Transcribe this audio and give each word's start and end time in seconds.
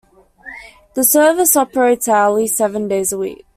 The 0.95 1.03
service 1.03 1.55
operates 1.55 2.07
hourly, 2.07 2.47
seven 2.47 2.87
days 2.87 3.11
a 3.11 3.19
week. 3.19 3.45